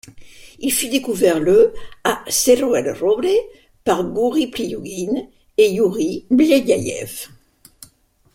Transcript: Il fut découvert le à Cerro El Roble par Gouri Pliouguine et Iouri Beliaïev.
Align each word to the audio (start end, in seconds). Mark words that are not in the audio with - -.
Il 0.57 0.71
fut 0.73 0.89
découvert 0.89 1.39
le 1.39 1.75
à 2.03 2.23
Cerro 2.27 2.73
El 2.73 2.89
Roble 2.91 3.27
par 3.83 4.03
Gouri 4.03 4.47
Pliouguine 4.47 5.27
et 5.59 5.69
Iouri 5.73 6.25
Beliaïev. 6.31 7.27